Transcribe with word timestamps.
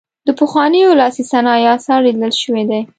د 0.27 0.29
پخوانیو 0.39 0.97
لاسي 1.01 1.23
صنایعو 1.31 1.73
اثار 1.77 1.99
لیدل 2.05 2.33
شوي 2.43 2.63
دي. 2.69 2.81